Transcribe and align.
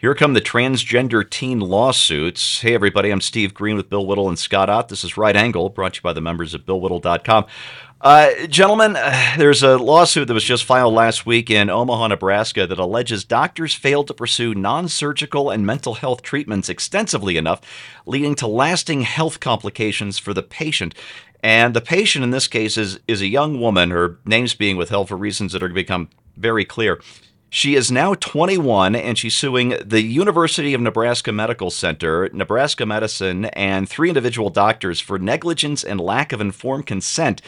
Here 0.00 0.14
come 0.14 0.32
the 0.32 0.40
transgender 0.40 1.28
teen 1.28 1.58
lawsuits. 1.58 2.60
Hey, 2.60 2.72
everybody, 2.72 3.10
I'm 3.10 3.20
Steve 3.20 3.52
Green 3.52 3.76
with 3.76 3.90
Bill 3.90 4.06
Whittle 4.06 4.28
and 4.28 4.38
Scott 4.38 4.70
Ott. 4.70 4.88
This 4.88 5.02
is 5.02 5.16
Right 5.16 5.34
Angle, 5.34 5.70
brought 5.70 5.94
to 5.94 5.98
you 5.98 6.02
by 6.02 6.12
the 6.12 6.20
members 6.20 6.54
of 6.54 6.64
BillWhittle.com. 6.64 7.46
Uh, 8.00 8.46
gentlemen, 8.46 8.94
uh, 8.94 9.34
there's 9.36 9.64
a 9.64 9.76
lawsuit 9.76 10.28
that 10.28 10.34
was 10.34 10.44
just 10.44 10.64
filed 10.64 10.94
last 10.94 11.26
week 11.26 11.50
in 11.50 11.68
Omaha, 11.68 12.06
Nebraska 12.06 12.64
that 12.64 12.78
alleges 12.78 13.24
doctors 13.24 13.74
failed 13.74 14.06
to 14.06 14.14
pursue 14.14 14.54
non 14.54 14.86
surgical 14.86 15.50
and 15.50 15.66
mental 15.66 15.94
health 15.94 16.22
treatments 16.22 16.68
extensively 16.68 17.36
enough, 17.36 17.60
leading 18.06 18.36
to 18.36 18.46
lasting 18.46 19.00
health 19.00 19.40
complications 19.40 20.16
for 20.16 20.32
the 20.32 20.44
patient. 20.44 20.94
And 21.42 21.74
the 21.74 21.80
patient 21.80 22.22
in 22.22 22.30
this 22.30 22.46
case 22.46 22.78
is, 22.78 23.00
is 23.08 23.20
a 23.20 23.26
young 23.26 23.60
woman, 23.60 23.90
her 23.90 24.20
name's 24.24 24.54
being 24.54 24.76
withheld 24.76 25.08
for 25.08 25.16
reasons 25.16 25.52
that 25.52 25.62
are 25.64 25.66
going 25.66 25.74
to 25.74 25.82
become 25.82 26.08
very 26.36 26.64
clear. 26.64 27.00
She 27.50 27.74
is 27.74 27.90
now 27.90 28.14
21 28.14 28.94
and 28.94 29.16
she's 29.16 29.34
suing 29.34 29.74
the 29.84 30.02
University 30.02 30.74
of 30.74 30.82
Nebraska 30.82 31.32
Medical 31.32 31.70
Center, 31.70 32.28
Nebraska 32.32 32.84
Medicine, 32.84 33.46
and 33.46 33.88
three 33.88 34.10
individual 34.10 34.50
doctors 34.50 35.00
for 35.00 35.18
negligence 35.18 35.82
and 35.82 35.98
lack 35.98 36.32
of 36.32 36.42
informed 36.42 36.84
consent 36.84 37.40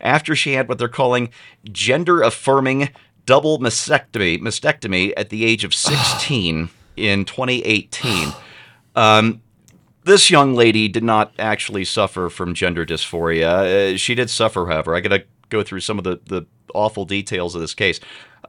after 0.00 0.36
she 0.36 0.52
had 0.52 0.68
what 0.68 0.78
they're 0.78 0.88
calling 0.88 1.30
gender 1.72 2.20
affirming 2.20 2.90
double 3.24 3.58
mastectomy, 3.58 4.38
mastectomy 4.38 5.14
at 5.16 5.30
the 5.30 5.46
age 5.46 5.64
of 5.64 5.74
16 5.74 6.68
in 6.96 7.24
2018. 7.24 8.32
Um, 8.94 9.40
this 10.04 10.30
young 10.30 10.54
lady 10.54 10.86
did 10.86 11.02
not 11.02 11.32
actually 11.38 11.84
suffer 11.84 12.28
from 12.28 12.54
gender 12.54 12.86
dysphoria. 12.86 13.94
Uh, 13.94 13.96
she 13.96 14.14
did 14.14 14.30
suffer, 14.30 14.66
however. 14.66 14.94
I 14.94 15.00
got 15.00 15.16
to 15.16 15.24
go 15.48 15.62
through 15.62 15.80
some 15.80 15.98
of 15.98 16.04
the, 16.04 16.20
the 16.26 16.46
awful 16.74 17.04
details 17.04 17.54
of 17.54 17.60
this 17.60 17.74
case. 17.74 18.00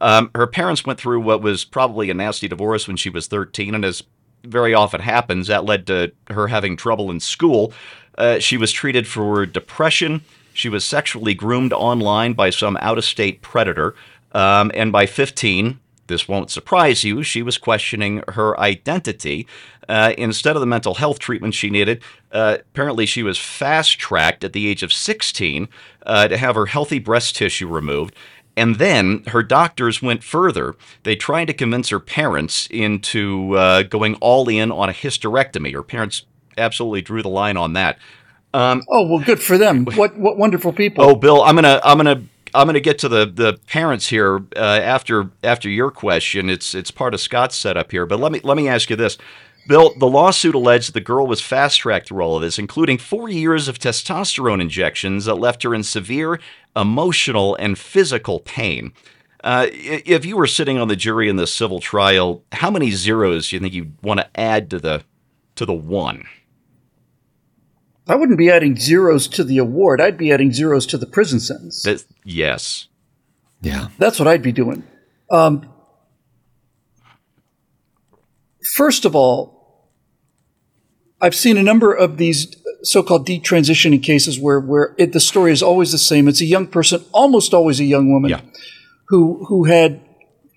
Um, 0.02 0.30
her 0.36 0.48
parents 0.48 0.86
went 0.86 1.00
through 1.00 1.22
what 1.22 1.42
was 1.42 1.66
probably 1.66 2.10
a 2.10 2.14
nasty 2.14 2.48
divorce 2.48 2.88
when 2.88 2.98
she 2.98 3.10
was 3.10 3.28
13, 3.28 3.74
and 3.74 3.84
as 3.84 4.04
very 4.44 4.74
often 4.74 5.02
happens, 5.02 5.48
that 5.48 5.66
led 5.66 5.88
to 5.88 6.12
her 6.30 6.48
having 6.48 6.78
trouble 6.78 7.10
in 7.10 7.20
school. 7.20 7.74
Uh, 8.18 8.40
she 8.40 8.58
was 8.58 8.72
treated 8.72 9.08
for 9.08 9.46
depression. 9.46 10.22
She 10.54 10.70
was 10.70 10.84
sexually 10.84 11.34
groomed 11.34 11.74
online 11.74 12.34
by 12.34 12.50
some 12.50 12.78
out 12.78 12.98
of 12.98 13.06
state 13.06 13.42
predator. 13.42 13.96
Um, 14.34 14.72
and 14.74 14.92
by 14.92 15.06
15, 15.06 15.80
this 16.08 16.28
won't 16.28 16.50
surprise 16.50 17.04
you, 17.04 17.24
she 17.24 17.42
was 17.42 17.58
questioning 17.58 18.24
her 18.30 18.60
identity. 18.60 19.48
Uh, 19.90 20.14
instead 20.18 20.56
of 20.56 20.60
the 20.60 20.66
mental 20.66 20.96
health 20.96 21.18
treatment 21.20 21.54
she 21.54 21.70
needed, 21.70 22.04
uh, 22.32 22.58
apparently 22.60 23.06
she 23.06 23.24
was 23.24 23.38
fast 23.38 23.98
tracked 23.98 24.44
at 24.44 24.52
the 24.54 24.68
age 24.68 24.84
of 24.84 24.92
16 24.92 25.70
uh, 26.06 26.28
to 26.28 26.38
have 26.38 26.56
her 26.56 26.66
healthy 26.66 27.00
breast 27.00 27.36
tissue 27.36 27.68
removed. 27.68 28.14
And 28.58 28.78
then 28.78 29.24
her 29.28 29.44
doctors 29.44 30.02
went 30.02 30.24
further. 30.24 30.76
They 31.04 31.16
tried 31.16 31.46
to 31.46 31.54
convince 31.54 31.90
her 31.90 32.00
parents 32.00 32.68
into 32.72 33.56
uh, 33.56 33.84
going 33.84 34.16
all 34.16 34.50
in 34.50 34.72
on 34.72 34.90
a 34.90 34.94
hysterectomy. 34.94 35.74
Her 35.74 35.84
parents 35.84 36.26
absolutely 36.58 37.04
drew 37.04 37.22
the 37.22 37.30
line 37.30 37.56
on 37.56 37.74
that. 37.74 38.00
Um, 38.54 38.82
oh 38.90 39.08
well, 39.08 39.24
good 39.24 39.42
for 39.42 39.58
them. 39.58 39.86
What 39.96 40.18
what 40.18 40.38
wonderful 40.38 40.74
people. 40.74 41.04
Oh, 41.04 41.16
Bill, 41.16 41.44
I'm 41.44 41.56
gonna 41.56 41.80
I'm 41.84 41.98
gonna 41.98 42.24
I'm 42.58 42.66
gonna 42.66 42.80
get 42.80 42.98
to 43.00 43.08
the 43.08 43.28
the 43.28 43.60
parents 43.68 44.08
here 44.08 44.44
uh, 44.56 44.60
after 44.60 45.30
after 45.44 45.70
your 45.70 45.92
question. 45.92 46.50
It's 46.50 46.74
it's 46.74 46.90
part 46.90 47.14
of 47.14 47.22
Scott's 47.22 47.56
setup 47.56 47.92
here, 47.92 48.08
but 48.08 48.20
let 48.20 48.32
me 48.32 48.42
let 48.44 48.58
me 48.58 48.68
ask 48.68 48.90
you 48.90 48.96
this. 48.96 49.16
Bill, 49.68 49.94
the 50.00 50.08
lawsuit 50.08 50.56
alleged 50.56 50.94
the 50.94 51.02
girl 51.02 51.28
was 51.28 51.40
fast 51.40 51.80
tracked 51.80 52.08
through 52.08 52.22
all 52.22 52.38
of 52.38 52.42
this, 52.42 52.58
including 52.58 52.98
four 52.98 53.30
years 53.30 53.68
of 53.68 53.78
testosterone 53.78 54.60
injections 54.60 55.26
that 55.26 55.36
left 55.36 55.62
her 55.62 55.76
in 55.76 55.84
severe 55.84 56.40
emotional 56.76 57.56
and 57.56 57.78
physical 57.78 58.40
pain. 58.40 58.92
Uh, 59.44 59.68
if 59.72 60.26
you 60.26 60.36
were 60.36 60.48
sitting 60.48 60.80
on 60.80 60.88
the 60.88 60.96
jury 60.96 61.30
in 61.30 61.36
this 61.36 61.54
civil 61.54 61.80
trial, 61.80 62.44
how 62.54 62.72
many 62.72 62.90
zeros 62.90 63.50
do 63.50 63.56
you 63.56 63.60
think 63.60 63.74
you'd 63.74 64.02
want 64.02 64.20
to 64.20 64.40
add 64.40 64.72
to 64.72 64.80
the 64.80 65.04
to 65.56 65.66
the 65.66 65.74
one? 65.74 66.24
I 68.08 68.16
wouldn't 68.16 68.38
be 68.38 68.50
adding 68.50 68.78
zeros 68.78 69.28
to 69.30 69.44
the 69.44 69.58
award. 69.58 70.00
I'd 70.00 70.18
be 70.18 70.32
adding 70.32 70.54
zeros 70.54 70.86
to 70.88 70.98
the 70.98 71.06
prison 71.06 71.40
sentence. 71.40 71.84
That, 71.84 72.06
yes. 72.24 72.88
Yeah. 73.62 73.90
That's 73.98 74.18
what 74.20 74.28
I'd 74.28 74.42
be 74.42 74.52
doing. 74.52 74.84
Um, 75.30 75.68
first 78.76 79.04
of 79.06 79.16
all, 79.16 79.90
I've 81.20 81.36
seen 81.36 81.58
a 81.58 81.64
number 81.64 81.94
of 81.94 82.18
these 82.18 82.56
so-called 82.84 83.28
detransitioning 83.28 84.04
cases 84.04 84.40
where 84.40 84.60
where 84.60 84.94
it, 84.98 85.12
the 85.12 85.20
story 85.20 85.52
is 85.52 85.64
always 85.64 85.92
the 85.92 85.98
same. 85.98 86.28
It's 86.28 86.42
a 86.42 86.46
young 86.46 86.68
person, 86.68 87.04
almost 87.12 87.54
always 87.54 87.80
a 87.80 87.86
young 87.86 88.12
woman, 88.12 88.30
yeah. 88.30 88.42
who 89.08 89.44
who 89.46 89.64
had, 89.64 90.00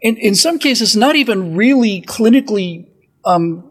in 0.03 0.17
in 0.19 0.35
some 0.35 0.59
cases, 0.59 0.95
not 0.95 1.17
even 1.17 1.57
really 1.57 2.03
clinically 2.03 2.87
um, 3.25 3.70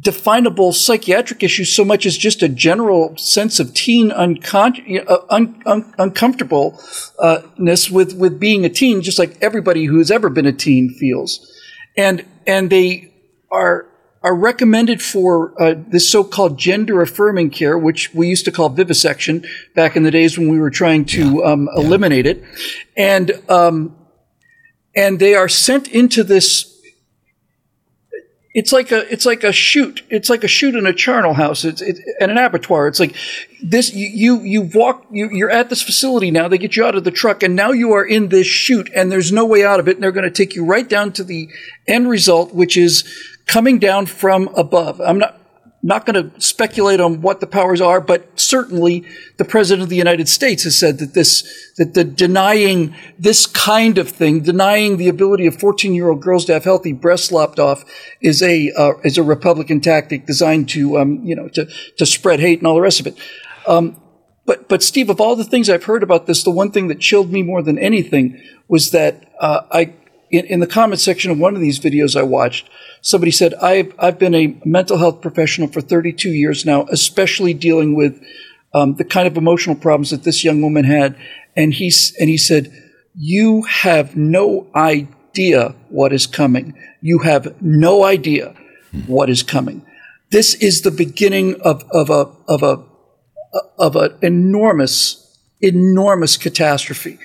definable 0.00 0.72
psychiatric 0.72 1.42
issues 1.42 1.74
so 1.74 1.84
much 1.84 2.06
as 2.06 2.16
just 2.16 2.42
a 2.42 2.48
general 2.48 3.16
sense 3.16 3.58
of 3.58 3.72
teen 3.74 4.10
uncon- 4.10 5.04
uh, 5.08 5.18
un- 5.30 5.62
un- 5.66 5.94
uncomfortableness 5.98 7.90
with 7.90 8.14
with 8.14 8.38
being 8.38 8.64
a 8.64 8.68
teen, 8.68 9.02
just 9.02 9.18
like 9.18 9.36
everybody 9.40 9.86
who's 9.86 10.10
ever 10.10 10.28
been 10.28 10.46
a 10.46 10.52
teen 10.52 10.90
feels, 10.90 11.50
and 11.96 12.24
and 12.46 12.70
they 12.70 13.12
are 13.50 13.86
are 14.22 14.34
recommended 14.34 15.00
for 15.00 15.54
uh, 15.62 15.74
this 15.88 16.10
so-called 16.10 16.58
gender 16.58 17.00
affirming 17.00 17.48
care, 17.48 17.78
which 17.78 18.12
we 18.12 18.28
used 18.28 18.44
to 18.44 18.50
call 18.50 18.68
vivisection 18.68 19.44
back 19.74 19.94
in 19.96 20.02
the 20.02 20.10
days 20.10 20.36
when 20.36 20.48
we 20.48 20.58
were 20.58 20.70
trying 20.70 21.04
to 21.04 21.36
yeah. 21.36 21.44
Um, 21.44 21.68
eliminate 21.76 22.26
it, 22.26 22.42
and 22.96 23.30
um, 23.48 23.96
and 24.94 25.18
they 25.20 25.34
are 25.34 25.48
sent 25.48 25.88
into 25.88 26.22
this. 26.22 26.72
It's 28.56 28.72
like 28.72 28.90
a 28.90 29.12
it's 29.12 29.26
like 29.26 29.44
a 29.44 29.52
chute. 29.52 30.02
It's 30.08 30.30
like 30.30 30.42
a 30.42 30.48
chute 30.48 30.76
in 30.76 30.86
a 30.86 30.92
charnel 30.94 31.34
house. 31.34 31.62
It's 31.62 31.82
it, 31.82 31.98
and 32.22 32.30
an 32.30 32.38
abattoir. 32.38 32.88
It's 32.88 32.98
like 32.98 33.14
this. 33.62 33.92
You 33.92 34.08
you 34.08 34.40
you 34.44 34.62
walk. 34.62 35.04
You, 35.10 35.28
you're 35.30 35.50
at 35.50 35.68
this 35.68 35.82
facility 35.82 36.30
now. 36.30 36.48
They 36.48 36.56
get 36.56 36.74
you 36.74 36.82
out 36.82 36.94
of 36.94 37.04
the 37.04 37.10
truck, 37.10 37.42
and 37.42 37.54
now 37.54 37.72
you 37.72 37.92
are 37.92 38.02
in 38.02 38.30
this 38.30 38.46
chute, 38.46 38.90
and 38.94 39.12
there's 39.12 39.30
no 39.30 39.44
way 39.44 39.62
out 39.62 39.78
of 39.78 39.88
it. 39.88 39.96
And 39.96 40.02
they're 40.02 40.10
going 40.10 40.24
to 40.24 40.30
take 40.30 40.54
you 40.54 40.64
right 40.64 40.88
down 40.88 41.12
to 41.12 41.22
the 41.22 41.50
end 41.86 42.08
result, 42.08 42.54
which 42.54 42.78
is 42.78 43.04
coming 43.44 43.78
down 43.78 44.06
from 44.06 44.48
above. 44.56 45.02
I'm 45.02 45.18
not 45.18 45.38
not 45.82 46.06
going 46.06 46.30
to 46.30 46.40
speculate 46.40 47.00
on 47.00 47.20
what 47.20 47.40
the 47.40 47.46
powers 47.46 47.80
are, 47.80 48.00
but 48.00 48.38
certainly 48.38 49.04
the 49.36 49.44
president 49.44 49.82
of 49.84 49.88
the 49.88 49.96
United 49.96 50.28
States 50.28 50.64
has 50.64 50.78
said 50.78 50.98
that 50.98 51.14
this 51.14 51.72
that 51.76 51.94
the 51.94 52.02
denying 52.02 52.94
this 53.18 53.46
kind 53.46 53.98
of 53.98 54.08
thing, 54.08 54.40
denying 54.40 54.96
the 54.96 55.08
ability 55.08 55.46
of 55.46 55.58
14 55.58 55.94
year 55.94 56.08
old 56.08 56.22
girls 56.22 56.44
to 56.46 56.54
have 56.54 56.64
healthy 56.64 56.92
breasts 56.92 57.30
lopped 57.30 57.58
off, 57.58 57.84
is 58.20 58.42
a 58.42 58.72
uh, 58.72 58.94
is 59.04 59.18
a 59.18 59.22
Republican 59.22 59.80
tactic 59.80 60.26
designed 60.26 60.68
to 60.70 60.98
um, 60.98 61.24
you 61.24 61.36
know 61.36 61.48
to 61.50 61.68
to 61.98 62.06
spread 62.06 62.40
hate 62.40 62.58
and 62.58 62.66
all 62.66 62.74
the 62.74 62.80
rest 62.80 63.00
of 63.00 63.06
it. 63.06 63.18
Um, 63.66 64.00
but 64.46 64.68
but 64.68 64.82
Steve, 64.82 65.10
of 65.10 65.20
all 65.20 65.36
the 65.36 65.44
things 65.44 65.68
I've 65.68 65.84
heard 65.84 66.02
about 66.02 66.26
this, 66.26 66.42
the 66.42 66.50
one 66.50 66.70
thing 66.70 66.88
that 66.88 67.00
chilled 67.00 67.30
me 67.30 67.42
more 67.42 67.62
than 67.62 67.78
anything 67.78 68.40
was 68.68 68.90
that 68.92 69.32
uh, 69.40 69.62
I 69.70 69.92
in, 70.30 70.44
in 70.46 70.60
the 70.60 70.66
comment 70.66 71.00
section 71.00 71.30
of 71.30 71.38
one 71.38 71.54
of 71.54 71.60
these 71.60 71.78
videos 71.78 72.18
I 72.18 72.22
watched 72.22 72.68
somebody 73.06 73.30
said, 73.30 73.54
I've, 73.54 73.94
I've 74.00 74.18
been 74.18 74.34
a 74.34 74.56
mental 74.64 74.98
health 74.98 75.20
professional 75.20 75.68
for 75.68 75.80
32 75.80 76.30
years 76.30 76.66
now, 76.66 76.86
especially 76.90 77.54
dealing 77.54 77.94
with 77.94 78.20
um, 78.74 78.96
the 78.96 79.04
kind 79.04 79.28
of 79.28 79.36
emotional 79.36 79.76
problems 79.76 80.10
that 80.10 80.24
this 80.24 80.42
young 80.42 80.60
woman 80.60 80.84
had. 80.84 81.16
And 81.54 81.72
he, 81.72 81.92
and 82.18 82.28
he 82.28 82.36
said, 82.36 82.72
You 83.14 83.62
have 83.62 84.16
no 84.16 84.66
idea 84.74 85.76
what 85.88 86.12
is 86.12 86.26
coming. 86.26 86.74
You 87.00 87.20
have 87.20 87.62
no 87.62 88.02
idea 88.02 88.56
what 89.06 89.30
is 89.30 89.44
coming. 89.44 89.86
This 90.30 90.54
is 90.54 90.82
the 90.82 90.90
beginning 90.90 91.60
of, 91.60 91.84
of 91.92 92.10
a, 92.10 92.32
of 92.48 92.64
a, 92.64 92.82
of 93.78 93.94
an 93.94 94.18
enormous, 94.20 95.38
enormous 95.60 96.36
catastrophe. 96.36 97.20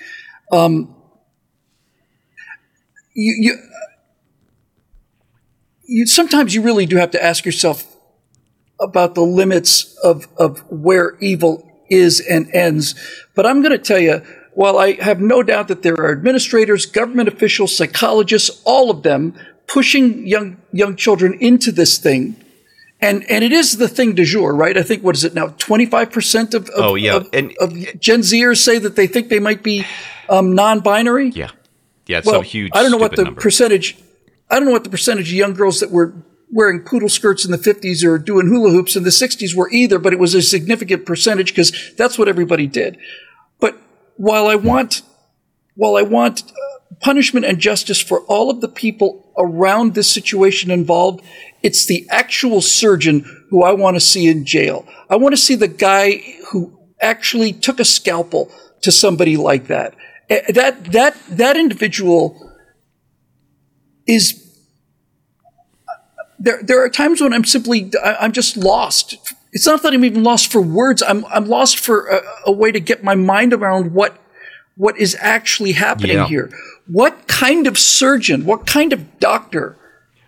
Um, 0.52 0.96
you, 3.14 3.36
you, 3.40 3.58
you, 5.86 6.08
sometimes 6.08 6.56
you 6.56 6.62
really 6.62 6.86
do 6.86 6.98
have 6.98 7.12
to 7.12 7.24
ask 7.24 7.46
yourself 7.46 7.96
about 8.80 9.16
the 9.16 9.22
limits 9.22 9.98
of, 10.04 10.28
of 10.38 10.60
where 10.72 11.18
evil 11.20 11.70
is 11.90 12.20
and 12.20 12.50
ends. 12.54 12.96
But 13.36 13.46
I'm 13.46 13.62
going 13.62 13.74
to 13.74 13.78
tell 13.78 14.00
you, 14.00 14.22
while 14.54 14.78
I 14.78 14.94
have 14.94 15.22
no 15.22 15.44
doubt 15.44 15.68
that 15.70 15.82
there 15.84 15.96
are 15.96 16.12
administrators, 16.12 16.86
government 16.86 17.30
officials, 17.30 17.76
psychologists, 17.76 18.62
all 18.66 18.90
of 18.90 19.04
them 19.04 19.34
pushing 19.68 20.28
young 20.28 20.58
young 20.74 20.98
children 20.98 21.34
into 21.40 21.72
this 21.72 21.98
thing, 21.98 22.36
and 23.00 23.24
and 23.32 23.44
it 23.44 23.54
is 23.54 23.78
the 23.78 23.88
thing 23.88 24.14
du 24.14 24.26
jour, 24.26 24.54
right? 24.54 24.78
I 24.78 24.84
think 24.84 25.04
what 25.04 25.16
is 25.16 25.24
it 25.24 25.34
now? 25.34 25.48
Twenty 25.58 25.86
five 25.86 26.12
percent 26.12 26.54
of, 26.54 26.68
of 26.70 26.84
oh 26.84 26.96
yeah, 26.96 27.16
of, 27.16 27.30
and, 27.32 27.56
of 27.60 27.74
Gen 28.00 28.20
Zers 28.20 28.58
say 28.58 28.78
that 28.80 28.96
they 28.98 29.08
think 29.08 29.30
they 29.30 29.40
might 29.40 29.64
be 29.64 29.86
um, 30.28 30.54
non-binary. 30.54 31.30
Yeah, 31.30 31.52
yeah, 32.12 32.22
well, 32.26 32.36
so 32.36 32.42
huge. 32.42 32.72
I 32.74 32.82
don't 32.82 32.92
know 32.92 32.98
what 32.98 33.16
the 33.16 33.24
number. 33.24 33.42
percentage 33.42 33.98
I 34.50 34.56
don't 34.56 34.66
know 34.66 34.74
what 34.74 34.84
the 34.84 34.90
percentage 34.90 35.30
of 35.30 35.34
young 35.34 35.54
girls 35.54 35.80
that 35.80 35.92
were 35.92 36.14
wearing 36.52 36.82
poodle 36.82 37.08
skirts 37.08 37.46
in 37.46 37.52
the 37.52 37.58
50s 37.58 38.04
or 38.04 38.18
doing 38.18 38.48
hula 38.48 38.72
hoops 38.72 38.98
in 38.98 39.04
the 39.04 39.10
60s 39.10 39.56
were 39.56 39.70
either, 39.72 39.98
but 39.98 40.12
it 40.12 40.20
was 40.20 40.36
a 40.36 40.42
significant 40.42 41.06
percentage 41.06 41.52
because 41.52 41.94
that's 41.96 42.18
what 42.18 42.28
everybody 42.28 42.68
did. 42.68 42.98
But 43.62 43.78
while 44.18 44.48
I 44.48 44.56
want, 44.56 45.04
while 45.76 45.96
I 45.96 46.02
want 46.02 46.44
uh, 46.52 46.72
punishment 47.02 47.46
and 47.46 47.60
justice 47.60 48.00
for 48.00 48.22
all 48.22 48.50
of 48.50 48.62
the 48.62 48.68
people 48.68 49.32
around 49.38 49.94
this 49.94 50.12
situation 50.12 50.72
involved. 50.72 51.24
It's 51.64 51.86
the 51.86 52.08
actual 52.10 52.62
surgeon 52.62 53.26
who 53.50 53.64
I 53.64 53.74
want 53.74 53.96
to 53.96 54.02
see 54.02 54.28
in 54.28 54.46
jail. 54.46 54.88
I 55.10 55.16
want 55.16 55.34
to 55.34 55.42
see 55.42 55.56
the 55.56 55.68
guy 55.68 56.24
who 56.52 56.78
actually 57.02 57.54
took 57.54 57.80
a 57.80 57.86
scalpel 57.86 58.52
to 58.84 58.92
somebody 58.92 59.36
like 59.38 59.68
that. 59.68 59.96
Eh, 60.32 60.52
that 60.54 60.86
that 60.86 61.16
that 61.30 61.58
individual 61.58 62.52
is 64.08 64.38
there 66.40 66.64
there 66.64 66.84
are 66.84 66.90
times 66.90 67.22
when 67.22 67.34
I'm 67.34 67.46
simply 67.46 67.92
I'm 68.04 68.32
just 68.32 68.58
lost. 68.58 69.18
It's 69.54 69.68
not 69.68 69.84
that 69.84 69.94
I'm 69.94 70.06
even 70.06 70.24
lost 70.24 70.52
for 70.52 70.62
words. 70.62 71.04
I'm 71.04 71.26
I'm 71.26 71.46
lost 71.46 71.78
for 71.78 72.08
a, 72.08 72.22
a 72.48 72.52
way 72.52 72.72
to 72.72 72.80
get 72.80 73.04
my 73.04 73.16
mind 73.16 73.54
around 73.54 73.94
what 73.94 74.18
what 74.78 74.98
is 74.98 75.16
actually 75.20 75.74
happening 75.74 76.18
yeah. 76.18 76.28
here. 76.28 76.50
What 76.88 77.28
kind 77.28 77.68
of 77.68 77.78
surgeon, 77.78 78.46
what 78.46 78.66
kind 78.66 78.94
of 78.94 79.20
doctor 79.20 79.78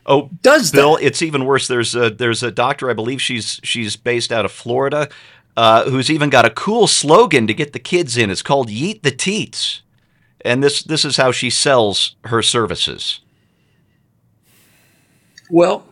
Oh, 0.05 0.29
does 0.41 0.71
Bill? 0.71 0.97
That? 0.97 1.05
It's 1.05 1.21
even 1.21 1.45
worse. 1.45 1.67
There's 1.67 1.95
a 1.95 2.09
there's 2.09 2.43
a 2.43 2.51
doctor. 2.51 2.89
I 2.89 2.93
believe 2.93 3.21
she's 3.21 3.59
she's 3.63 3.95
based 3.95 4.31
out 4.31 4.43
of 4.43 4.51
Florida, 4.51 5.07
uh, 5.55 5.89
who's 5.89 6.11
even 6.11 6.29
got 6.29 6.45
a 6.45 6.49
cool 6.49 6.87
slogan 6.87 7.47
to 7.47 7.53
get 7.53 7.73
the 7.73 7.79
kids 7.79 8.17
in. 8.17 8.29
It's 8.29 8.41
called 8.41 8.69
"Yeet 8.69 9.03
the 9.03 9.11
Teats," 9.11 9.81
and 10.43 10.63
this 10.63 10.83
this 10.83 11.05
is 11.05 11.17
how 11.17 11.31
she 11.31 11.49
sells 11.49 12.15
her 12.25 12.41
services. 12.41 13.21
Well, 15.49 15.85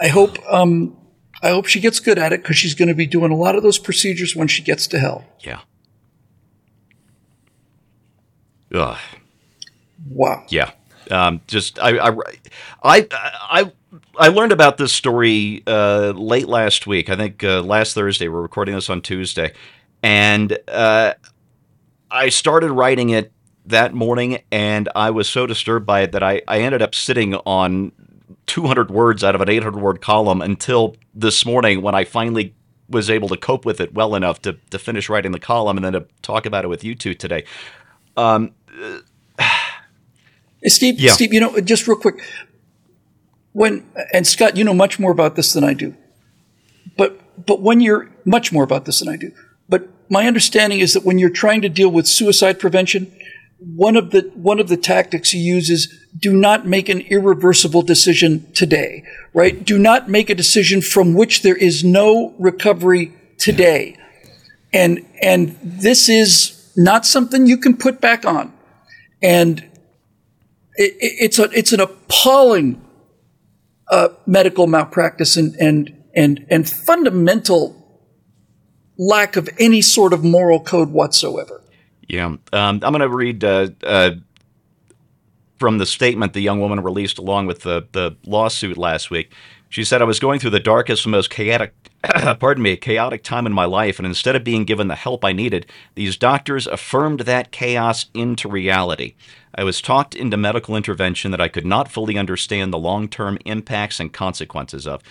I 0.00 0.08
hope 0.08 0.38
um, 0.50 0.96
I 1.42 1.50
hope 1.50 1.66
she 1.66 1.80
gets 1.80 2.00
good 2.00 2.18
at 2.18 2.32
it 2.32 2.42
because 2.42 2.56
she's 2.56 2.74
going 2.74 2.88
to 2.88 2.94
be 2.94 3.06
doing 3.06 3.30
a 3.30 3.36
lot 3.36 3.56
of 3.56 3.62
those 3.62 3.78
procedures 3.78 4.36
when 4.36 4.48
she 4.48 4.62
gets 4.62 4.86
to 4.88 4.98
hell. 4.98 5.24
Yeah. 5.40 5.60
Ugh. 8.74 8.98
Wow. 10.08 10.44
Yeah. 10.48 10.70
Um, 11.10 11.40
just 11.46 11.78
I, 11.78 11.98
I 11.98 12.16
I 12.82 13.06
I 13.12 13.72
I 14.18 14.28
learned 14.28 14.52
about 14.52 14.78
this 14.78 14.92
story 14.92 15.62
uh, 15.66 16.12
late 16.16 16.48
last 16.48 16.86
week. 16.86 17.10
I 17.10 17.16
think 17.16 17.44
uh, 17.44 17.62
last 17.62 17.94
Thursday. 17.94 18.28
We're 18.28 18.42
recording 18.42 18.74
this 18.74 18.88
on 18.88 19.02
Tuesday, 19.02 19.52
and 20.02 20.58
uh, 20.68 21.14
I 22.12 22.28
started 22.28 22.70
writing 22.70 23.10
it 23.10 23.32
that 23.66 23.94
morning, 23.94 24.42
and 24.52 24.88
I 24.94 25.10
was 25.10 25.28
so 25.28 25.46
disturbed 25.46 25.86
by 25.86 26.02
it 26.02 26.12
that 26.12 26.22
I, 26.22 26.42
I 26.46 26.60
ended 26.60 26.82
up 26.82 26.94
sitting 26.94 27.34
on 27.34 27.92
200 28.46 28.90
words 28.90 29.24
out 29.24 29.34
of 29.34 29.40
an 29.40 29.48
800 29.48 29.80
word 29.80 30.00
column 30.00 30.42
until 30.42 30.96
this 31.14 31.46
morning 31.46 31.80
when 31.80 31.94
I 31.94 32.04
finally 32.04 32.54
was 32.88 33.08
able 33.08 33.28
to 33.28 33.36
cope 33.36 33.64
with 33.64 33.80
it 33.80 33.94
well 33.94 34.14
enough 34.14 34.42
to, 34.42 34.58
to 34.70 34.78
finish 34.78 35.08
writing 35.08 35.32
the 35.32 35.38
column 35.38 35.78
and 35.78 35.84
then 35.84 35.92
to 35.94 36.06
talk 36.20 36.44
about 36.44 36.64
it 36.64 36.68
with 36.68 36.84
you 36.84 36.94
two 36.94 37.14
today. 37.14 37.44
Um, 38.16 38.52
Steve, 40.66 41.00
yeah. 41.00 41.12
Steve, 41.12 41.32
you 41.32 41.40
know, 41.40 41.58
just 41.60 41.88
real 41.88 41.96
quick, 41.96 42.22
when 43.52 43.88
and 44.12 44.26
Scott, 44.26 44.56
you 44.56 44.64
know 44.64 44.74
much 44.74 44.98
more 44.98 45.10
about 45.10 45.34
this 45.34 45.52
than 45.52 45.64
I 45.64 45.74
do, 45.74 45.96
but 46.96 47.18
but 47.46 47.60
when 47.60 47.80
you're 47.80 48.10
much 48.24 48.52
more 48.52 48.64
about 48.64 48.84
this 48.84 49.00
than 49.00 49.08
I 49.08 49.16
do, 49.16 49.32
my 50.12 50.26
understanding 50.26 50.80
is 50.80 50.92
that 50.92 51.04
when 51.04 51.18
you're 51.18 51.30
trying 51.30 51.62
to 51.62 51.70
deal 51.70 51.88
with 51.88 52.06
suicide 52.06 52.60
prevention, 52.60 53.10
one 53.74 53.96
of 53.96 54.10
the 54.10 54.30
one 54.34 54.60
of 54.60 54.68
the 54.68 54.76
tactics 54.76 55.32
you 55.32 55.40
use 55.40 55.70
is 55.70 55.88
do 56.18 56.36
not 56.36 56.66
make 56.66 56.90
an 56.90 57.00
irreversible 57.00 57.80
decision 57.80 58.46
today, 58.52 59.04
right? 59.32 59.64
Do 59.64 59.78
not 59.78 60.10
make 60.10 60.28
a 60.28 60.34
decision 60.34 60.82
from 60.82 61.14
which 61.14 61.40
there 61.40 61.56
is 61.56 61.82
no 61.82 62.34
recovery 62.38 63.14
today. 63.38 63.96
And 64.70 65.06
and 65.22 65.58
this 65.62 66.10
is 66.10 66.70
not 66.76 67.06
something 67.06 67.46
you 67.46 67.56
can 67.56 67.74
put 67.74 68.02
back 68.02 68.26
on. 68.26 68.52
And 69.22 69.60
it, 70.74 70.94
it's 71.00 71.38
a 71.38 71.44
it's 71.52 71.72
an 71.72 71.80
appalling 71.80 72.84
uh, 73.88 74.10
medical 74.26 74.66
malpractice 74.66 75.38
and 75.38 75.54
and 75.56 76.04
and 76.14 76.44
and 76.50 76.68
fundamental 76.68 77.81
lack 78.98 79.36
of 79.36 79.48
any 79.58 79.82
sort 79.82 80.12
of 80.12 80.24
moral 80.24 80.60
code 80.60 80.90
whatsoever. 80.90 81.62
Yeah. 82.08 82.26
Um, 82.26 82.40
I'm 82.52 82.78
going 82.80 83.00
to 83.00 83.08
read 83.08 83.42
uh, 83.42 83.68
uh, 83.82 84.12
from 85.58 85.78
the 85.78 85.86
statement 85.86 86.32
the 86.32 86.40
young 86.40 86.60
woman 86.60 86.80
released 86.80 87.18
along 87.18 87.46
with 87.46 87.60
the, 87.60 87.86
the 87.92 88.16
lawsuit 88.24 88.76
last 88.76 89.10
week. 89.10 89.32
She 89.68 89.84
said, 89.84 90.02
I 90.02 90.04
was 90.04 90.20
going 90.20 90.38
through 90.38 90.50
the 90.50 90.60
darkest 90.60 91.06
most 91.06 91.30
chaotic, 91.30 91.72
pardon 92.40 92.62
me, 92.62 92.76
chaotic 92.76 93.22
time 93.22 93.46
in 93.46 93.54
my 93.54 93.64
life, 93.64 93.98
and 93.98 94.04
instead 94.04 94.36
of 94.36 94.44
being 94.44 94.64
given 94.64 94.88
the 94.88 94.94
help 94.94 95.24
I 95.24 95.32
needed, 95.32 95.64
these 95.94 96.18
doctors 96.18 96.66
affirmed 96.66 97.20
that 97.20 97.52
chaos 97.52 98.06
into 98.12 98.50
reality. 98.50 99.14
I 99.54 99.64
was 99.64 99.80
talked 99.80 100.14
into 100.14 100.36
medical 100.36 100.76
intervention 100.76 101.30
that 101.30 101.40
I 101.40 101.48
could 101.48 101.64
not 101.64 101.90
fully 101.90 102.18
understand 102.18 102.72
the 102.72 102.78
long 102.78 103.08
term 103.08 103.38
impacts 103.46 104.00
and 104.00 104.12
consequences 104.12 104.86
of. 104.86 105.02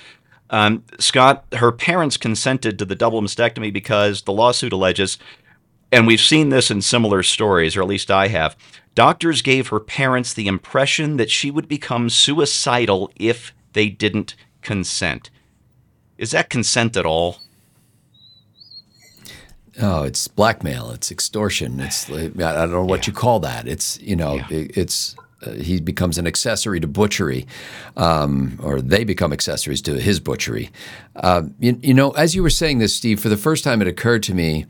Um, 0.51 0.83
Scott, 0.99 1.45
her 1.53 1.71
parents 1.71 2.17
consented 2.17 2.77
to 2.77 2.85
the 2.85 2.95
double 2.95 3.21
mastectomy 3.21 3.71
because 3.71 4.23
the 4.23 4.33
lawsuit 4.33 4.73
alleges 4.73 5.17
and 5.91 6.07
we've 6.07 6.21
seen 6.21 6.49
this 6.49 6.71
in 6.71 6.81
similar 6.81 7.21
stories, 7.21 7.75
or 7.75 7.81
at 7.81 7.87
least 7.87 8.09
I 8.09 8.29
have. 8.29 8.55
Doctors 8.95 9.41
gave 9.41 9.67
her 9.67 9.79
parents 9.79 10.33
the 10.33 10.47
impression 10.47 11.17
that 11.17 11.29
she 11.29 11.51
would 11.51 11.67
become 11.67 12.09
suicidal 12.09 13.11
if 13.17 13.53
they 13.73 13.89
didn't 13.89 14.35
consent. 14.61 15.29
Is 16.17 16.31
that 16.31 16.49
consent 16.49 16.95
at 16.95 17.05
all? 17.05 17.39
Oh, 19.81 20.03
it's 20.03 20.27
blackmail. 20.27 20.91
It's 20.91 21.11
extortion. 21.11 21.79
It's 21.79 22.09
I 22.09 22.27
don't 22.27 22.71
know 22.71 22.83
what 22.83 23.07
yeah. 23.07 23.11
you 23.11 23.13
call 23.13 23.39
that. 23.39 23.67
It's 23.67 23.99
you 24.01 24.15
know 24.15 24.35
yeah. 24.35 24.47
it, 24.49 24.77
it's 24.77 25.15
he 25.55 25.79
becomes 25.79 26.17
an 26.17 26.27
accessory 26.27 26.79
to 26.79 26.87
butchery, 26.87 27.47
um, 27.97 28.59
or 28.61 28.81
they 28.81 29.03
become 29.03 29.33
accessories 29.33 29.81
to 29.83 29.99
his 29.99 30.19
butchery. 30.19 30.69
Uh, 31.15 31.43
you, 31.59 31.79
you 31.81 31.93
know, 31.93 32.11
as 32.11 32.35
you 32.35 32.43
were 32.43 32.49
saying 32.49 32.79
this, 32.79 32.95
Steve, 32.95 33.19
for 33.19 33.29
the 33.29 33.37
first 33.37 33.63
time, 33.63 33.81
it 33.81 33.87
occurred 33.87 34.23
to 34.23 34.33
me 34.33 34.65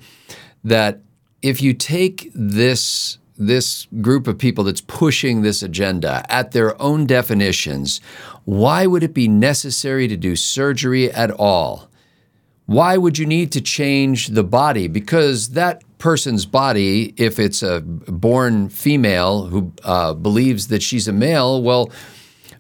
that 0.64 1.00
if 1.42 1.62
you 1.62 1.74
take 1.74 2.32
this 2.34 3.18
this 3.38 3.88
group 4.02 4.28
of 4.28 4.38
people 4.38 4.64
that's 4.64 4.82
pushing 4.82 5.42
this 5.42 5.64
agenda 5.64 6.24
at 6.30 6.52
their 6.52 6.80
own 6.80 7.08
definitions, 7.08 8.00
why 8.46 8.86
would 8.86 9.02
it 9.02 9.16
be 9.16 9.28
necessary 9.28 10.08
to 10.08 10.16
do 10.16 10.36
surgery 10.36 11.12
at 11.12 11.32
all? 11.32 11.90
Why 12.66 12.98
would 12.98 13.18
you 13.18 13.26
need 13.26 13.52
to 13.54 13.62
change 13.62 14.28
the 14.28 14.44
body? 14.44 14.88
Because 14.88 15.50
that 15.50 15.84
person's 15.98 16.46
body, 16.46 17.14
if 17.18 17.38
it's 17.40 17.62
a 17.62 17.82
born 17.82 18.70
female 18.70 19.46
who 19.46 19.72
uh, 19.84 20.14
believes 20.14 20.68
that 20.68 20.82
she's 20.82 21.08
a 21.08 21.14
male, 21.14 21.62
well, 21.62 21.92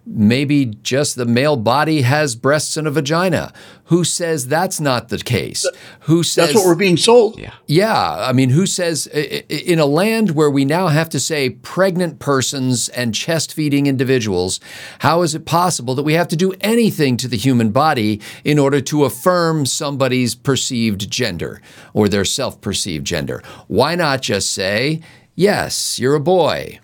maybe 0.06 0.66
just 0.66 1.16
the 1.16 1.26
male 1.26 1.58
body 1.58 2.02
has 2.02 2.36
breasts 2.36 2.78
and 2.78 2.88
a 2.88 2.92
vagina. 2.92 3.54
Who 3.86 4.04
says 4.04 4.48
that's 4.48 4.80
not 4.80 5.10
the 5.10 5.18
case? 5.18 5.70
Who 6.02 6.24
says 6.24 6.48
that's 6.48 6.56
what 6.56 6.66
we're 6.66 6.76
being 6.76 6.98
sold? 6.98 7.38
Yeah. 7.38 7.54
Yeah. 7.68 8.16
I 8.28 8.32
mean, 8.32 8.50
who 8.50 8.66
says 8.66 9.08
in 9.08 9.80
a 9.80 9.86
land 9.86 10.32
where 10.32 10.50
we 10.50 10.64
now 10.64 10.88
have 10.88 11.10
to 11.10 11.20
say 11.20 11.50
pregnant 11.50 12.20
persons 12.20 12.90
and 12.90 13.14
chest 13.14 13.54
feeding 13.54 13.88
individuals, 13.88 14.60
how 15.00 15.24
is 15.24 15.36
it 15.36 15.46
possible 15.46 15.94
that 15.96 16.04
we 16.04 16.14
have 16.14 16.30
to 16.30 16.38
do 16.38 16.54
anything 16.62 17.18
to 17.18 17.28
the 17.28 17.38
human 17.38 17.72
body 17.72 18.22
in 18.44 18.58
order 18.58 18.80
to 18.82 19.04
affirm 19.04 19.66
somebody's 19.66 20.36
perceived 20.36 21.12
gender 21.12 21.62
or 21.94 22.08
their 22.08 22.26
self 22.26 22.62
perceived 22.62 23.06
gender? 23.06 23.44
Why 23.68 23.96
not 23.96 24.22
just 24.22 24.54
say, 24.54 25.02
yes, 25.36 26.00
you're 26.00 26.16
a 26.16 26.22
boy? 26.22 26.80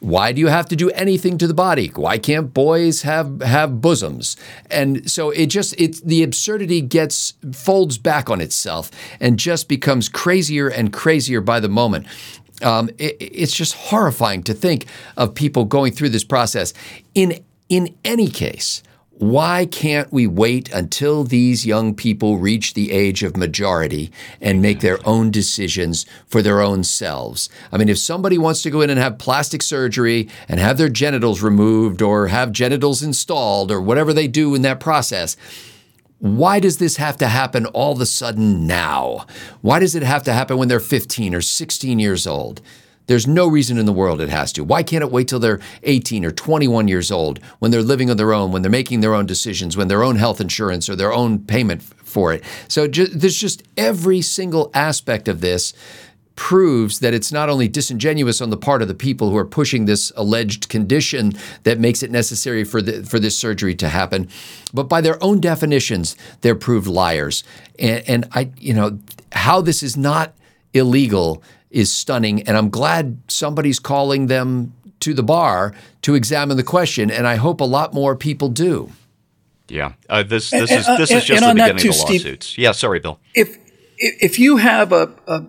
Why 0.00 0.32
do 0.32 0.40
you 0.40 0.46
have 0.46 0.66
to 0.66 0.76
do 0.76 0.90
anything 0.90 1.38
to 1.38 1.46
the 1.46 1.54
body? 1.54 1.88
Why 1.88 2.18
can't 2.18 2.54
boys 2.54 3.02
have 3.02 3.40
have 3.42 3.80
bosoms? 3.80 4.36
And 4.70 5.10
so 5.10 5.30
it 5.30 5.46
just 5.46 5.74
it's 5.78 6.00
the 6.00 6.22
absurdity 6.22 6.80
gets 6.80 7.34
folds 7.52 7.98
back 7.98 8.30
on 8.30 8.40
itself 8.40 8.90
and 9.20 9.38
just 9.38 9.68
becomes 9.68 10.08
crazier 10.08 10.68
and 10.68 10.92
crazier 10.92 11.40
by 11.40 11.58
the 11.58 11.68
moment. 11.68 12.06
Um, 12.62 12.90
it, 12.98 13.16
it's 13.20 13.52
just 13.52 13.74
horrifying 13.74 14.42
to 14.44 14.54
think 14.54 14.86
of 15.16 15.34
people 15.34 15.64
going 15.64 15.92
through 15.92 16.10
this 16.10 16.24
process. 16.24 16.72
In 17.14 17.44
in 17.68 17.94
any 18.04 18.28
case, 18.28 18.82
why 19.18 19.66
can't 19.66 20.12
we 20.12 20.28
wait 20.28 20.72
until 20.72 21.24
these 21.24 21.66
young 21.66 21.92
people 21.92 22.38
reach 22.38 22.74
the 22.74 22.92
age 22.92 23.24
of 23.24 23.36
majority 23.36 24.12
and 24.40 24.62
make 24.62 24.78
their 24.78 25.00
own 25.04 25.32
decisions 25.32 26.06
for 26.26 26.40
their 26.40 26.60
own 26.60 26.84
selves? 26.84 27.48
I 27.72 27.78
mean, 27.78 27.88
if 27.88 27.98
somebody 27.98 28.38
wants 28.38 28.62
to 28.62 28.70
go 28.70 28.80
in 28.80 28.90
and 28.90 28.98
have 28.98 29.18
plastic 29.18 29.60
surgery 29.62 30.28
and 30.48 30.60
have 30.60 30.78
their 30.78 30.88
genitals 30.88 31.42
removed 31.42 32.00
or 32.00 32.28
have 32.28 32.52
genitals 32.52 33.02
installed 33.02 33.72
or 33.72 33.80
whatever 33.80 34.12
they 34.12 34.28
do 34.28 34.54
in 34.54 34.62
that 34.62 34.78
process, 34.78 35.36
why 36.20 36.60
does 36.60 36.78
this 36.78 36.96
have 36.96 37.16
to 37.16 37.26
happen 37.26 37.66
all 37.66 37.92
of 37.92 38.00
a 38.00 38.06
sudden 38.06 38.68
now? 38.68 39.26
Why 39.62 39.80
does 39.80 39.96
it 39.96 40.04
have 40.04 40.22
to 40.24 40.32
happen 40.32 40.58
when 40.58 40.68
they're 40.68 40.78
15 40.78 41.34
or 41.34 41.40
16 41.40 41.98
years 41.98 42.24
old? 42.24 42.60
There's 43.08 43.26
no 43.26 43.48
reason 43.48 43.78
in 43.78 43.86
the 43.86 43.92
world 43.92 44.20
it 44.20 44.28
has 44.28 44.52
to. 44.52 44.62
Why 44.62 44.82
can't 44.82 45.02
it 45.02 45.10
wait 45.10 45.28
till 45.28 45.40
they're 45.40 45.60
18 45.82 46.24
or 46.24 46.30
21 46.30 46.88
years 46.88 47.10
old 47.10 47.40
when 47.58 47.70
they're 47.70 47.82
living 47.82 48.10
on 48.10 48.18
their 48.18 48.32
own, 48.32 48.52
when 48.52 48.62
they're 48.62 48.70
making 48.70 49.00
their 49.00 49.14
own 49.14 49.26
decisions, 49.26 49.76
when 49.76 49.88
their 49.88 50.04
own 50.04 50.16
health 50.16 50.40
insurance 50.40 50.88
or 50.88 50.94
their 50.94 51.12
own 51.12 51.40
payment 51.40 51.82
for 51.82 52.32
it? 52.32 52.44
So 52.68 52.86
there's 52.86 53.38
just 53.38 53.62
every 53.76 54.20
single 54.20 54.70
aspect 54.74 55.26
of 55.26 55.40
this 55.40 55.72
proves 56.36 57.00
that 57.00 57.12
it's 57.12 57.32
not 57.32 57.48
only 57.48 57.66
disingenuous 57.66 58.40
on 58.40 58.50
the 58.50 58.56
part 58.56 58.80
of 58.80 58.86
the 58.86 58.94
people 58.94 59.30
who 59.30 59.36
are 59.36 59.44
pushing 59.44 59.86
this 59.86 60.12
alleged 60.14 60.68
condition 60.68 61.32
that 61.64 61.80
makes 61.80 62.00
it 62.00 62.12
necessary 62.12 62.62
for 62.62 62.80
the, 62.80 63.02
for 63.02 63.18
this 63.18 63.36
surgery 63.36 63.74
to 63.74 63.88
happen, 63.88 64.28
but 64.72 64.84
by 64.84 65.00
their 65.00 65.20
own 65.20 65.40
definitions, 65.40 66.14
they're 66.42 66.54
proved 66.54 66.86
liars. 66.86 67.42
And, 67.78 68.04
and 68.06 68.28
I, 68.32 68.50
you 68.56 68.72
know, 68.72 69.00
how 69.32 69.60
this 69.60 69.82
is 69.82 69.96
not 69.96 70.32
illegal 70.72 71.42
is 71.70 71.92
stunning, 71.92 72.42
and 72.42 72.56
I'm 72.56 72.70
glad 72.70 73.18
somebody's 73.28 73.78
calling 73.78 74.26
them 74.26 74.72
to 75.00 75.14
the 75.14 75.22
bar 75.22 75.74
to 76.02 76.14
examine 76.14 76.56
the 76.56 76.62
question, 76.62 77.10
and 77.10 77.26
I 77.26 77.36
hope 77.36 77.60
a 77.60 77.64
lot 77.64 77.94
more 77.94 78.16
people 78.16 78.48
do. 78.48 78.90
Yeah, 79.68 79.92
uh, 80.08 80.22
this 80.22 80.50
this 80.50 80.70
is 80.70 80.86
this 80.86 81.10
is 81.10 81.24
just 81.24 81.42
the 81.42 81.54
beginning 81.54 81.76
too, 81.76 81.90
of 81.90 81.94
the 81.96 82.02
lawsuits. 82.02 82.46
Steve, 82.46 82.62
yeah, 82.62 82.72
sorry, 82.72 83.00
Bill. 83.00 83.20
If 83.34 83.58
if 83.98 84.38
you 84.38 84.56
have 84.56 84.92
a, 84.92 85.12
a, 85.26 85.44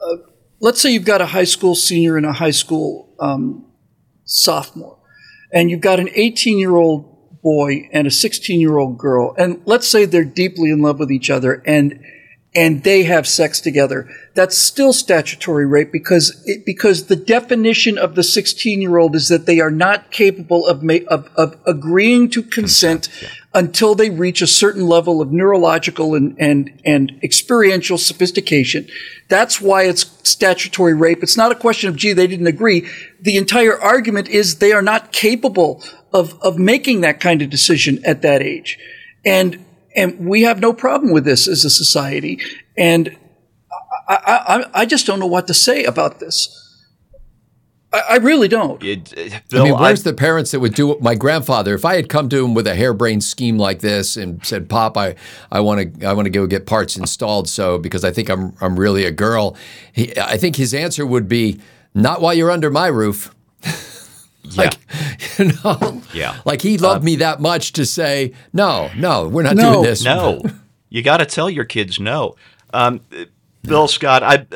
a, 0.00 0.16
let's 0.60 0.80
say 0.80 0.90
you've 0.90 1.04
got 1.04 1.20
a 1.20 1.26
high 1.26 1.44
school 1.44 1.74
senior 1.74 2.16
and 2.16 2.24
a 2.24 2.32
high 2.32 2.52
school 2.52 3.12
um, 3.18 3.66
sophomore, 4.24 4.98
and 5.52 5.70
you've 5.70 5.80
got 5.80 5.98
an 5.98 6.08
18 6.12 6.58
year 6.58 6.76
old 6.76 7.40
boy 7.42 7.88
and 7.92 8.06
a 8.06 8.10
16 8.10 8.60
year 8.60 8.78
old 8.78 8.96
girl, 8.96 9.34
and 9.36 9.60
let's 9.64 9.88
say 9.88 10.04
they're 10.04 10.24
deeply 10.24 10.70
in 10.70 10.80
love 10.80 11.00
with 11.00 11.10
each 11.10 11.28
other, 11.28 11.62
and 11.66 12.00
and 12.54 12.82
they 12.82 13.02
have 13.02 13.26
sex 13.26 13.60
together. 13.60 14.08
That's 14.34 14.56
still 14.56 14.92
statutory 14.92 15.66
rape 15.66 15.92
because 15.92 16.42
it, 16.46 16.64
because 16.64 17.06
the 17.06 17.16
definition 17.16 17.98
of 17.98 18.14
the 18.14 18.22
16 18.22 18.80
year 18.80 18.96
old 18.96 19.14
is 19.14 19.28
that 19.28 19.46
they 19.46 19.60
are 19.60 19.70
not 19.70 20.10
capable 20.10 20.66
of, 20.66 20.82
ma- 20.82 21.04
of, 21.08 21.28
of 21.36 21.56
agreeing 21.66 22.30
to 22.30 22.42
consent, 22.42 23.10
yeah. 23.20 23.28
until 23.54 23.94
they 23.94 24.08
reach 24.08 24.40
a 24.40 24.46
certain 24.46 24.86
level 24.86 25.20
of 25.20 25.30
neurological 25.30 26.14
and, 26.14 26.34
and, 26.38 26.80
and 26.86 27.20
experiential 27.22 27.98
sophistication. 27.98 28.88
That's 29.28 29.60
why 29.60 29.82
it's 29.82 30.06
statutory 30.28 30.94
rape. 30.94 31.22
It's 31.22 31.36
not 31.36 31.52
a 31.52 31.56
question 31.56 31.90
of, 31.90 31.96
gee, 31.96 32.14
they 32.14 32.26
didn't 32.26 32.46
agree. 32.46 32.88
The 33.20 33.36
entire 33.36 33.78
argument 33.78 34.28
is 34.28 34.56
they 34.56 34.72
are 34.72 34.82
not 34.82 35.12
capable 35.12 35.84
of, 36.14 36.40
of 36.42 36.58
making 36.58 37.02
that 37.02 37.20
kind 37.20 37.42
of 37.42 37.50
decision 37.50 38.02
at 38.06 38.22
that 38.22 38.42
age. 38.42 38.78
And 39.24 39.64
and 39.98 40.28
we 40.28 40.42
have 40.42 40.60
no 40.60 40.72
problem 40.72 41.12
with 41.12 41.24
this 41.24 41.48
as 41.48 41.64
a 41.64 41.70
society. 41.70 42.40
And 42.76 43.16
I, 44.08 44.16
I, 44.24 44.80
I 44.82 44.86
just 44.86 45.06
don't 45.06 45.18
know 45.18 45.26
what 45.26 45.46
to 45.48 45.54
say 45.54 45.84
about 45.84 46.20
this. 46.20 46.64
I, 47.92 48.02
I 48.10 48.16
really 48.16 48.48
don't. 48.48 48.82
It, 48.82 49.14
Bill, 49.48 49.62
I 49.62 49.64
mean, 49.64 49.78
where's 49.78 50.06
I, 50.06 50.10
the 50.10 50.16
parents 50.16 50.52
that 50.52 50.60
would 50.60 50.74
do 50.74 50.92
it? 50.92 51.02
My 51.02 51.14
grandfather, 51.14 51.74
if 51.74 51.84
I 51.84 51.96
had 51.96 52.08
come 52.08 52.28
to 52.28 52.44
him 52.44 52.54
with 52.54 52.66
a 52.66 52.74
harebrained 52.74 53.24
scheme 53.24 53.58
like 53.58 53.80
this 53.80 54.16
and 54.16 54.44
said, 54.44 54.68
"Pop, 54.68 54.96
I, 54.96 55.16
I 55.50 55.60
want 55.60 56.00
to, 56.00 56.06
I 56.06 56.12
want 56.12 56.26
to 56.26 56.30
go 56.30 56.46
get 56.46 56.66
parts 56.66 56.96
installed," 56.96 57.48
so 57.48 57.78
because 57.78 58.04
I 58.04 58.12
think 58.12 58.28
I'm, 58.28 58.54
I'm 58.60 58.78
really 58.78 59.04
a 59.04 59.10
girl, 59.10 59.56
he, 59.92 60.16
I 60.18 60.36
think 60.36 60.56
his 60.56 60.74
answer 60.74 61.06
would 61.06 61.28
be, 61.28 61.60
"Not 61.94 62.20
while 62.20 62.34
you're 62.34 62.50
under 62.50 62.70
my 62.70 62.86
roof." 62.88 63.34
Like, 64.56 64.78
yeah. 64.90 65.18
you 65.38 65.52
know, 65.64 66.02
yeah. 66.12 66.40
Like 66.44 66.62
he 66.62 66.78
loved 66.78 67.02
uh, 67.02 67.04
me 67.04 67.16
that 67.16 67.40
much 67.40 67.72
to 67.74 67.86
say, 67.86 68.32
no, 68.52 68.90
no, 68.96 69.28
we're 69.28 69.42
not 69.42 69.56
no, 69.56 69.72
doing 69.72 69.84
this. 69.84 70.04
No, 70.04 70.42
you 70.88 71.02
got 71.02 71.18
to 71.18 71.26
tell 71.26 71.50
your 71.50 71.64
kids 71.64 72.00
no. 72.00 72.36
Um, 72.72 73.00
Bill 73.62 73.88
Scott, 73.88 74.22
I, 74.22 74.46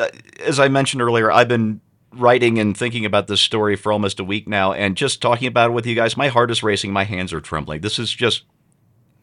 as 0.41 0.61
I 0.61 0.69
mentioned 0.69 1.03
earlier, 1.03 1.31
I've 1.31 1.49
been 1.49 1.81
writing 2.15 2.59
and 2.59 2.77
thinking 2.77 3.05
about 3.05 3.27
this 3.27 3.41
story 3.41 3.77
for 3.77 3.93
almost 3.93 4.21
a 4.21 4.25
week 4.25 4.47
now, 4.49 4.73
and 4.73 4.97
just 4.97 5.21
talking 5.21 5.49
about 5.49 5.71
it 5.71 5.73
with 5.73 5.87
you 5.87 5.95
guys, 5.95 6.17
my 6.17 6.29
heart 6.29 6.51
is 6.51 6.63
racing, 6.63 6.93
my 6.93 7.05
hands 7.05 7.33
are 7.33 7.41
trembling. 7.41 7.81
This 7.81 7.99
is 7.99 8.11
just, 8.11 8.45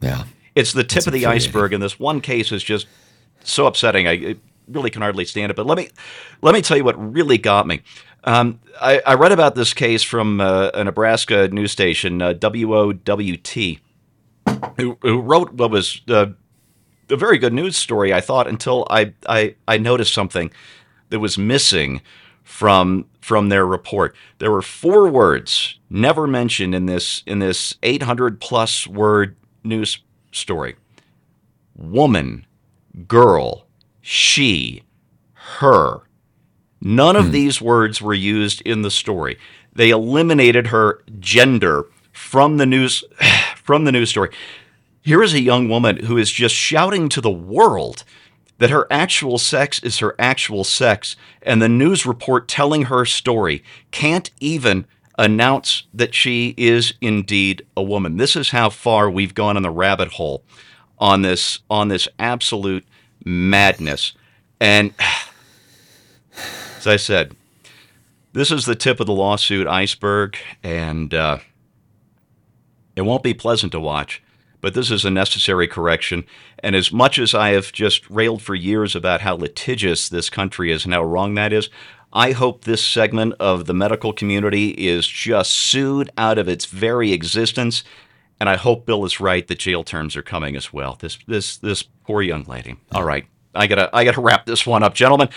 yeah, 0.00 0.24
it's 0.54 0.72
the 0.72 0.84
tip 0.84 0.98
it's 0.98 1.06
of 1.06 1.12
the 1.12 1.26
iceberg, 1.26 1.72
and 1.72 1.82
this 1.82 1.98
one 1.98 2.20
case 2.20 2.52
is 2.52 2.62
just 2.62 2.86
so 3.42 3.66
upsetting. 3.66 4.06
I 4.06 4.36
really 4.68 4.90
can 4.90 5.02
hardly 5.02 5.24
stand 5.24 5.50
it. 5.50 5.56
But 5.56 5.66
let 5.66 5.78
me 5.78 5.88
let 6.42 6.54
me 6.54 6.62
tell 6.62 6.76
you 6.76 6.84
what 6.84 6.96
really 7.14 7.38
got 7.38 7.66
me. 7.66 7.82
Um, 8.24 8.60
I, 8.80 9.00
I, 9.06 9.14
read 9.14 9.32
about 9.32 9.54
this 9.54 9.72
case 9.72 10.02
from 10.02 10.40
uh, 10.40 10.70
a 10.74 10.84
Nebraska 10.84 11.48
news 11.48 11.72
station, 11.72 12.20
uh, 12.20 12.34
WOWT, 12.34 13.78
who, 14.76 14.98
who, 15.00 15.20
wrote 15.20 15.52
what 15.54 15.70
was 15.70 16.02
uh, 16.08 16.26
a 17.08 17.16
very 17.16 17.38
good 17.38 17.54
news 17.54 17.78
story, 17.78 18.12
I 18.12 18.20
thought, 18.20 18.46
until 18.46 18.86
I, 18.90 19.14
I, 19.26 19.54
I 19.66 19.78
noticed 19.78 20.12
something 20.12 20.50
that 21.08 21.20
was 21.20 21.38
missing 21.38 22.02
from 22.42 23.06
from 23.20 23.48
their 23.48 23.66
report. 23.66 24.14
There 24.38 24.50
were 24.50 24.62
four 24.62 25.08
words 25.08 25.78
never 25.88 26.26
mentioned 26.26 26.74
in 26.74 26.86
this 26.86 27.22
in 27.26 27.38
this 27.38 27.76
800 27.82 28.40
plus 28.40 28.86
word 28.86 29.36
news 29.62 29.98
story. 30.32 30.76
Woman, 31.76 32.46
girl, 33.06 33.66
she, 34.00 34.82
her. 35.32 36.02
None 36.80 37.16
of 37.16 37.26
hmm. 37.26 37.32
these 37.32 37.60
words 37.60 38.00
were 38.00 38.14
used 38.14 38.62
in 38.62 38.82
the 38.82 38.90
story. 38.90 39.38
They 39.72 39.90
eliminated 39.90 40.68
her 40.68 41.02
gender 41.18 41.86
from 42.12 42.56
the 42.56 42.66
news 42.66 43.04
from 43.56 43.84
the 43.84 43.92
news 43.92 44.10
story. 44.10 44.30
Here 45.02 45.22
is 45.22 45.32
a 45.32 45.40
young 45.40 45.68
woman 45.68 46.04
who 46.04 46.18
is 46.18 46.30
just 46.30 46.54
shouting 46.54 47.08
to 47.10 47.20
the 47.20 47.30
world 47.30 48.04
that 48.58 48.70
her 48.70 48.86
actual 48.90 49.38
sex 49.38 49.82
is 49.82 49.98
her 49.98 50.14
actual 50.18 50.64
sex, 50.64 51.16
and 51.42 51.62
the 51.62 51.68
news 51.68 52.04
report 52.04 52.46
telling 52.46 52.82
her 52.82 53.06
story 53.06 53.64
can't 53.90 54.30
even 54.38 54.86
announce 55.18 55.84
that 55.94 56.14
she 56.14 56.54
is 56.56 56.94
indeed 57.00 57.64
a 57.76 57.82
woman. 57.82 58.18
This 58.18 58.36
is 58.36 58.50
how 58.50 58.68
far 58.70 59.10
we've 59.10 59.34
gone 59.34 59.56
in 59.56 59.62
the 59.62 59.70
rabbit 59.70 60.08
hole 60.08 60.44
on 60.98 61.22
this 61.22 61.60
on 61.70 61.88
this 61.88 62.06
absolute 62.18 62.84
madness. 63.24 64.12
And 64.60 64.92
as 66.80 66.86
I 66.86 66.96
said, 66.96 67.36
this 68.32 68.50
is 68.50 68.64
the 68.64 68.74
tip 68.74 69.00
of 69.00 69.06
the 69.06 69.12
lawsuit 69.12 69.66
iceberg, 69.66 70.36
and 70.62 71.12
uh, 71.12 71.38
it 72.96 73.02
won't 73.02 73.22
be 73.22 73.34
pleasant 73.34 73.72
to 73.72 73.80
watch. 73.80 74.22
But 74.62 74.74
this 74.74 74.90
is 74.90 75.04
a 75.04 75.10
necessary 75.10 75.66
correction. 75.66 76.24
And 76.58 76.76
as 76.76 76.92
much 76.92 77.18
as 77.18 77.34
I 77.34 77.50
have 77.50 77.72
just 77.72 78.08
railed 78.10 78.42
for 78.42 78.54
years 78.54 78.94
about 78.94 79.22
how 79.22 79.36
litigious 79.36 80.08
this 80.08 80.28
country 80.28 80.70
is 80.70 80.84
and 80.84 80.92
how 80.92 81.02
wrong 81.02 81.34
that 81.34 81.52
is, 81.52 81.70
I 82.12 82.32
hope 82.32 82.64
this 82.64 82.84
segment 82.84 83.34
of 83.40 83.66
the 83.66 83.74
medical 83.74 84.12
community 84.12 84.70
is 84.70 85.06
just 85.06 85.52
sued 85.52 86.10
out 86.18 86.36
of 86.36 86.48
its 86.48 86.66
very 86.66 87.12
existence. 87.12 87.84
And 88.38 88.48
I 88.48 88.56
hope 88.56 88.84
Bill 88.84 89.04
is 89.04 89.20
right 89.20 89.46
that 89.48 89.58
jail 89.58 89.84
terms 89.84 90.16
are 90.16 90.22
coming 90.22 90.56
as 90.56 90.72
well. 90.72 90.96
This 90.98 91.18
this 91.26 91.56
this 91.56 91.82
poor 91.82 92.22
young 92.22 92.44
lady. 92.44 92.76
All 92.92 93.04
right. 93.04 93.26
I 93.54 93.66
gotta 93.66 93.90
I 93.94 94.04
gotta 94.04 94.20
wrap 94.20 94.46
this 94.46 94.66
one 94.66 94.82
up, 94.82 94.94
gentlemen. 94.94 95.28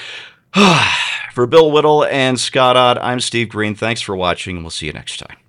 for 1.33 1.47
Bill 1.47 1.71
Whittle 1.71 2.05
and 2.05 2.39
Scott 2.39 2.77
Ott, 2.77 2.99
I'm 2.99 3.19
Steve 3.19 3.49
Green. 3.49 3.73
Thanks 3.73 4.01
for 4.01 4.15
watching, 4.15 4.57
and 4.57 4.63
we'll 4.63 4.71
see 4.71 4.85
you 4.85 4.93
next 4.93 5.17
time. 5.17 5.42